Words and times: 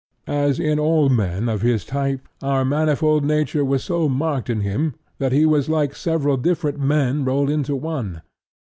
As 0.25 0.59
in 0.59 0.79
all 0.79 1.09
men 1.09 1.47
of 1.47 1.61
his 1.61 1.85
type, 1.85 2.27
our 2.41 2.65
manifold 2.65 3.23
nature 3.23 3.63
was 3.63 3.83
so 3.83 4.09
marked 4.09 4.49
in 4.49 4.61
him 4.61 4.95
that 5.19 5.31
he 5.31 5.45
was 5.45 5.69
like 5.69 5.93
several 5.95 6.37
different 6.37 6.79
men 6.79 7.23
rolled 7.23 7.51
into 7.51 7.75
one. 7.75 8.23